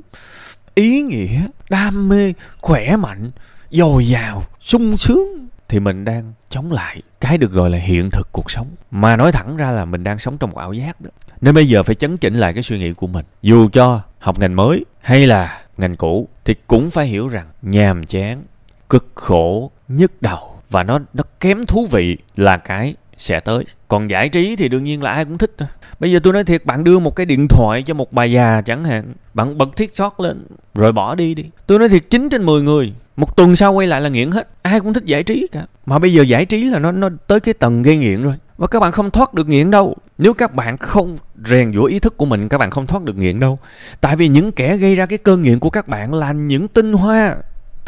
ý 0.75 1.01
nghĩa, 1.01 1.47
đam 1.69 2.09
mê, 2.09 2.33
khỏe 2.61 2.95
mạnh, 2.95 3.31
dồi 3.71 4.07
dào, 4.07 4.43
sung 4.59 4.97
sướng 4.97 5.47
thì 5.69 5.79
mình 5.79 6.05
đang 6.05 6.33
chống 6.49 6.71
lại 6.71 7.01
cái 7.21 7.37
được 7.37 7.51
gọi 7.51 7.69
là 7.69 7.77
hiện 7.77 8.09
thực 8.11 8.31
cuộc 8.31 8.51
sống. 8.51 8.67
Mà 8.91 9.15
nói 9.15 9.31
thẳng 9.31 9.57
ra 9.57 9.71
là 9.71 9.85
mình 9.85 10.03
đang 10.03 10.19
sống 10.19 10.37
trong 10.37 10.49
một 10.49 10.57
ảo 10.57 10.73
giác 10.73 11.01
đó. 11.01 11.09
Nên 11.41 11.55
bây 11.55 11.67
giờ 11.67 11.83
phải 11.83 11.95
chấn 11.95 12.17
chỉnh 12.17 12.35
lại 12.35 12.53
cái 12.53 12.63
suy 12.63 12.79
nghĩ 12.79 12.93
của 12.93 13.07
mình. 13.07 13.25
Dù 13.41 13.69
cho 13.69 14.01
học 14.19 14.39
ngành 14.39 14.55
mới 14.55 14.85
hay 15.01 15.27
là 15.27 15.61
ngành 15.77 15.95
cũ 15.95 16.27
thì 16.45 16.55
cũng 16.67 16.89
phải 16.89 17.05
hiểu 17.05 17.27
rằng 17.27 17.47
nhàm 17.61 18.03
chán, 18.03 18.43
cực 18.89 19.11
khổ, 19.15 19.71
nhức 19.87 20.21
đầu 20.21 20.55
và 20.69 20.83
nó 20.83 20.99
nó 21.13 21.23
kém 21.39 21.65
thú 21.65 21.87
vị 21.91 22.17
là 22.35 22.57
cái 22.57 22.95
sẽ 23.19 23.39
tới. 23.39 23.63
Còn 23.87 24.09
giải 24.09 24.29
trí 24.29 24.55
thì 24.55 24.67
đương 24.67 24.83
nhiên 24.83 25.03
là 25.03 25.11
ai 25.11 25.25
cũng 25.25 25.37
thích 25.37 25.55
bây 25.99 26.11
giờ 26.11 26.19
tôi 26.23 26.33
nói 26.33 26.43
thiệt, 26.43 26.65
bạn 26.65 26.83
đưa 26.83 26.99
một 26.99 27.15
cái 27.15 27.25
điện 27.25 27.47
thoại 27.47 27.83
cho 27.85 27.93
một 27.93 28.13
bà 28.13 28.23
già 28.23 28.61
chẳng 28.61 28.85
hạn, 28.85 29.13
bạn 29.33 29.57
bật 29.57 29.75
thiết 29.75 29.93
lên, 30.19 30.45
rồi 30.73 30.91
bỏ 30.91 31.15
đi 31.15 31.33
đi. 31.33 31.45
Tôi 31.67 31.79
nói 31.79 31.89
thiệt 31.89 32.09
9 32.09 32.29
trên 32.29 32.45
10 32.45 32.61
người, 32.61 32.93
một 33.15 33.35
tuần 33.35 33.55
sau 33.55 33.73
quay 33.73 33.87
lại 33.87 34.01
là 34.01 34.09
nghiện 34.09 34.31
hết, 34.31 34.47
ai 34.61 34.79
cũng 34.79 34.93
thích 34.93 35.05
giải 35.05 35.23
trí 35.23 35.47
cả. 35.51 35.65
Mà 35.85 35.99
bây 35.99 36.13
giờ 36.13 36.23
giải 36.23 36.45
trí 36.45 36.63
là 36.63 36.79
nó 36.79 36.91
nó 36.91 37.09
tới 37.27 37.39
cái 37.39 37.53
tầng 37.53 37.81
gây 37.81 37.97
nghiện 37.97 38.23
rồi. 38.23 38.35
Và 38.57 38.67
các 38.67 38.79
bạn 38.79 38.91
không 38.91 39.11
thoát 39.11 39.33
được 39.33 39.47
nghiện 39.47 39.71
đâu. 39.71 39.95
Nếu 40.17 40.33
các 40.33 40.55
bạn 40.55 40.77
không 40.77 41.17
rèn 41.45 41.73
giũa 41.73 41.83
ý 41.83 41.99
thức 41.99 42.17
của 42.17 42.25
mình, 42.25 42.49
các 42.49 42.57
bạn 42.57 42.71
không 42.71 42.87
thoát 42.87 43.03
được 43.03 43.17
nghiện 43.17 43.39
đâu. 43.39 43.59
Tại 44.01 44.15
vì 44.15 44.27
những 44.27 44.51
kẻ 44.51 44.77
gây 44.77 44.95
ra 44.95 45.05
cái 45.05 45.17
cơn 45.17 45.41
nghiện 45.41 45.59
của 45.59 45.69
các 45.69 45.87
bạn 45.87 46.13
là 46.13 46.31
những 46.31 46.67
tinh 46.67 46.93
hoa 46.93 47.35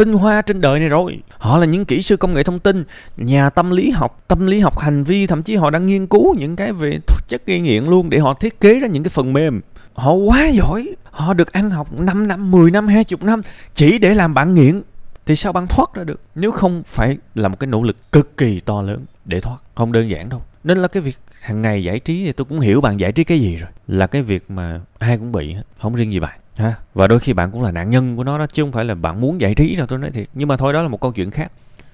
tinh 0.01 0.13
hoa 0.13 0.41
trên 0.41 0.61
đời 0.61 0.79
này 0.79 0.87
rồi. 0.87 1.19
Họ 1.37 1.57
là 1.57 1.65
những 1.65 1.85
kỹ 1.85 2.01
sư 2.01 2.17
công 2.17 2.33
nghệ 2.33 2.43
thông 2.43 2.59
tin, 2.59 2.83
nhà 3.17 3.49
tâm 3.49 3.71
lý 3.71 3.89
học, 3.89 4.23
tâm 4.27 4.47
lý 4.47 4.59
học 4.59 4.79
hành 4.79 5.03
vi, 5.03 5.27
thậm 5.27 5.43
chí 5.43 5.55
họ 5.55 5.69
đang 5.69 5.85
nghiên 5.85 6.07
cứu 6.07 6.35
những 6.39 6.55
cái 6.55 6.73
về 6.73 6.99
chất 7.27 7.45
gây 7.45 7.59
nghiện 7.59 7.85
luôn 7.85 8.09
để 8.09 8.19
họ 8.19 8.33
thiết 8.33 8.59
kế 8.59 8.79
ra 8.79 8.87
những 8.87 9.03
cái 9.03 9.09
phần 9.09 9.33
mềm. 9.33 9.61
Họ 9.93 10.13
quá 10.13 10.47
giỏi. 10.47 10.95
Họ 11.11 11.33
được 11.33 11.51
ăn 11.51 11.69
học 11.69 11.99
5 11.99 12.27
năm 12.27 12.51
10 12.51 12.71
năm 12.71 12.87
20 12.87 13.17
năm 13.21 13.41
chỉ 13.73 13.99
để 13.99 14.15
làm 14.15 14.33
bạn 14.33 14.53
nghiện. 14.53 14.81
Thì 15.25 15.35
sao 15.35 15.53
bạn 15.53 15.67
thoát 15.67 15.93
ra 15.93 16.03
được? 16.03 16.21
Nếu 16.35 16.51
không 16.51 16.83
phải 16.85 17.17
là 17.35 17.47
một 17.47 17.59
cái 17.59 17.67
nỗ 17.67 17.83
lực 17.83 18.11
cực 18.11 18.37
kỳ 18.37 18.59
to 18.59 18.81
lớn 18.81 19.05
để 19.25 19.39
thoát. 19.39 19.57
Không 19.75 19.91
đơn 19.91 20.09
giản 20.09 20.29
đâu. 20.29 20.41
Nên 20.63 20.77
là 20.77 20.87
cái 20.87 21.01
việc 21.01 21.17
hàng 21.41 21.61
ngày 21.61 21.83
giải 21.83 21.99
trí 21.99 22.25
thì 22.25 22.31
tôi 22.31 22.45
cũng 22.45 22.59
hiểu 22.59 22.81
bạn 22.81 22.99
giải 22.99 23.11
trí 23.11 23.23
cái 23.23 23.39
gì 23.39 23.55
rồi. 23.55 23.69
Là 23.87 24.07
cái 24.07 24.21
việc 24.21 24.51
mà 24.51 24.81
ai 24.99 25.17
cũng 25.17 25.31
bị 25.31 25.53
hết. 25.53 25.63
Không 25.79 25.95
riêng 25.95 26.13
gì 26.13 26.19
bạn 26.19 26.40
ha 26.57 26.75
và 26.93 27.07
đôi 27.07 27.19
khi 27.19 27.33
bạn 27.33 27.51
cũng 27.51 27.63
là 27.63 27.71
nạn 27.71 27.89
nhân 27.89 28.15
của 28.15 28.23
nó 28.23 28.37
đó, 28.37 28.45
chứ 28.53 28.63
không 28.63 28.71
phải 28.71 28.85
là 28.85 28.95
bạn 28.95 29.21
muốn 29.21 29.41
giải 29.41 29.55
trí 29.55 29.75
đâu, 29.75 29.87
tôi 29.87 29.99
nói 29.99 30.11
thiệt. 30.11 30.27
Nhưng 30.33 30.47
mà 30.47 30.57
thôi, 30.57 30.73
đó 30.73 30.81
là 30.81 30.87
một 30.87 31.01
câu 31.01 31.11
chuyện 31.11 31.31
khác. 31.31 31.51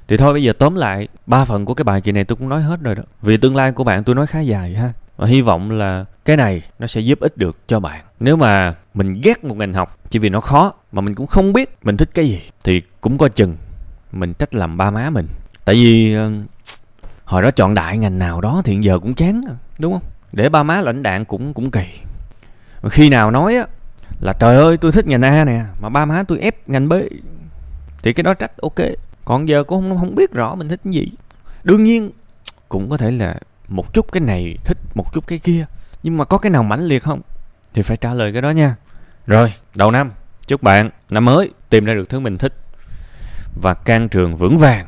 Thì 0.07 0.17
thôi, 0.17 0.33
bây 0.33 0.43
giờ 0.43 0.53
tóm 0.53 0.75
lại, 0.75 1.07
ba 1.25 1.45
phần 1.45 1.65
của 1.65 1.73
cái 1.73 1.83
bài 1.83 2.01
kỳ 2.01 2.11
này 2.11 2.23
tôi 2.23 2.35
cũng 2.35 2.49
nói 2.49 2.61
hết 2.61 2.79
rồi 2.81 2.95
đó. 2.95 3.03
Vì 3.21 3.37
tương 3.37 3.55
lai 3.55 3.71
của 3.71 3.83
bạn 3.83 4.03
tôi 4.03 4.15
nói 4.15 4.27
khá 4.27 4.39
dài 4.39 4.73
ha. 4.73 4.93
Và 5.17 5.27
hy 5.27 5.41
vọng 5.41 5.71
là 5.71 6.05
cái 6.25 6.37
này 6.37 6.61
nó 6.79 6.87
sẽ 6.87 7.01
giúp 7.01 7.19
ích 7.19 7.37
được 7.37 7.67
cho 7.67 7.79
bạn. 7.79 8.05
Nếu 8.19 8.35
mà 8.35 8.75
mình 8.93 9.21
ghét 9.23 9.43
một 9.43 9.57
ngành 9.57 9.73
học 9.73 9.97
chỉ 10.09 10.19
vì 10.19 10.29
nó 10.29 10.41
khó 10.41 10.73
mà 10.91 11.01
mình 11.01 11.15
cũng 11.15 11.27
không 11.27 11.53
biết 11.53 11.77
mình 11.83 11.97
thích 11.97 12.09
cái 12.13 12.29
gì, 12.29 12.41
thì 12.63 12.81
cũng 13.01 13.17
coi 13.17 13.29
chừng 13.29 13.57
mình 14.11 14.33
trách 14.33 14.55
làm 14.55 14.77
ba 14.77 14.91
má 14.91 15.09
mình. 15.09 15.27
Tại 15.65 15.75
vì 15.75 16.13
ờ, 16.13 16.31
hồi 17.25 17.41
đó 17.41 17.51
chọn 17.51 17.75
đại 17.75 17.97
ngành 17.97 18.19
nào 18.19 18.41
đó 18.41 18.61
thì 18.65 18.77
giờ 18.81 18.99
cũng 18.99 19.13
chán, 19.13 19.41
đúng 19.79 19.93
không? 19.93 20.03
Để 20.31 20.49
ba 20.49 20.63
má 20.63 20.81
lãnh 20.81 21.03
đạn 21.03 21.25
cũng 21.25 21.53
cũng 21.53 21.71
kỳ. 21.71 21.85
Khi 22.89 23.09
nào 23.09 23.31
nói 23.31 23.55
á 23.55 23.65
là 24.19 24.33
trời 24.33 24.55
ơi 24.55 24.77
tôi 24.77 24.91
thích 24.91 25.07
ngành 25.07 25.21
A 25.21 25.45
nè 25.45 25.63
mà 25.81 25.89
ba 25.89 26.05
má 26.05 26.23
tôi 26.23 26.39
ép 26.39 26.69
ngành 26.69 26.89
B 26.89 26.93
thì 28.03 28.13
cái 28.13 28.23
đó 28.23 28.33
trách 28.33 28.57
ok. 28.57 28.75
Còn 29.25 29.49
giờ 29.49 29.63
cũng 29.63 29.89
không, 29.89 29.99
không 29.99 30.15
biết 30.15 30.31
rõ 30.31 30.55
mình 30.55 30.69
thích 30.69 30.79
cái 30.83 30.93
gì. 30.93 31.11
Đương 31.63 31.83
nhiên 31.83 32.11
cũng 32.69 32.89
có 32.89 32.97
thể 32.97 33.11
là 33.11 33.35
một 33.67 33.93
chút 33.93 34.11
cái 34.11 34.21
này 34.21 34.57
thích 34.65 34.77
một 34.95 35.13
chút 35.13 35.27
cái 35.27 35.39
kia. 35.39 35.65
Nhưng 36.03 36.17
mà 36.17 36.25
có 36.25 36.37
cái 36.37 36.49
nào 36.49 36.63
mãnh 36.63 36.83
liệt 36.83 37.03
không? 37.03 37.21
Thì 37.73 37.81
phải 37.81 37.97
trả 37.97 38.13
lời 38.13 38.33
cái 38.33 38.41
đó 38.41 38.49
nha. 38.49 38.75
Rồi 39.27 39.53
đầu 39.75 39.91
năm. 39.91 40.11
Chúc 40.47 40.63
bạn 40.63 40.89
năm 41.09 41.25
mới 41.25 41.49
tìm 41.69 41.85
ra 41.85 41.93
được 41.93 42.09
thứ 42.09 42.19
mình 42.19 42.37
thích. 42.37 42.53
Và 43.61 43.73
can 43.73 44.09
trường 44.09 44.35
vững 44.35 44.57
vàng 44.57 44.85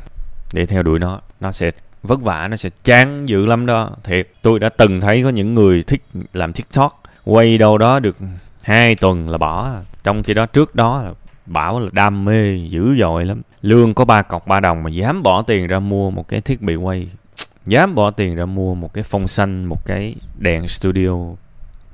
để 0.54 0.66
theo 0.66 0.84
đuổi 0.84 1.00
nó. 1.00 1.22
Nó 1.40 1.52
sẽ 1.52 1.72
vất 2.04 2.22
vả 2.22 2.48
nó 2.48 2.56
sẽ 2.56 2.70
chán 2.84 3.30
dữ 3.30 3.46
lắm 3.46 3.66
đó. 3.66 3.96
Thiệt 4.04 4.30
tôi 4.42 4.60
đã 4.60 4.70
từng 4.70 5.02
thấy 5.02 5.24
có 5.24 5.30
những 5.30 5.56
người 5.56 5.84
thích 5.84 6.04
làm 6.34 6.54
tiktok 6.54 7.04
quay 7.24 7.58
đâu 7.58 7.78
đó 7.78 8.00
được 8.00 8.18
hai 8.64 8.96
tuần 8.96 9.30
là 9.30 9.38
bỏ. 9.38 9.72
Trong 10.04 10.24
khi 10.24 10.34
đó, 10.34 10.46
trước 10.46 10.76
đó 10.76 11.02
là 11.02 11.12
bảo 11.46 11.80
là 11.80 11.90
đam 11.92 12.26
mê 12.26 12.56
dữ 12.56 12.96
dội 13.00 13.26
lắm. 13.26 13.42
Lương 13.62 13.94
có 13.94 14.06
ba 14.06 14.22
cọc, 14.22 14.48
ba 14.48 14.60
đồng 14.60 14.84
mà 14.84 14.90
dám 14.90 15.24
bỏ 15.24 15.42
tiền 15.42 15.68
ra 15.68 15.80
mua 15.80 16.12
một 16.12 16.28
cái 16.28 16.42
thiết 16.42 16.62
bị 16.62 16.76
quay. 16.76 17.08
Dám 17.66 17.96
bỏ 17.96 18.12
tiền 18.12 18.36
ra 18.36 18.46
mua 18.46 18.76
một 18.76 18.94
cái 18.94 19.04
phong 19.04 19.28
xanh, 19.28 19.66
một 19.66 19.86
cái 19.86 20.16
đèn 20.38 20.68
studio 20.68 21.16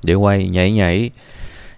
để 0.02 0.14
quay. 0.14 0.48
Nhảy 0.48 0.72
nhảy. 0.72 1.10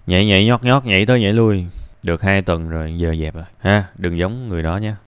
Nhảy 0.07 0.25
nhảy, 0.25 0.45
nhót 0.45 0.63
nhót, 0.63 0.85
nhảy 0.85 1.05
tới 1.05 1.21
nhảy 1.21 1.33
lui. 1.33 1.65
Được 2.03 2.21
hai 2.21 2.41
tuần 2.41 2.69
rồi, 2.69 2.97
giờ 2.97 3.15
dẹp 3.15 3.35
rồi. 3.35 3.43
Ha, 3.59 3.83
đừng 3.97 4.19
giống 4.19 4.49
người 4.49 4.63
đó 4.63 4.77
nhé. 4.77 4.93